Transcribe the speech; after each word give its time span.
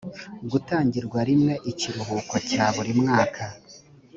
gutangirwa 0.51 1.19
rimwe 1.29 1.53
ikiruhuko 1.71 2.35
cya 2.49 2.65
buri 2.75 2.91
mwaka 3.01 3.43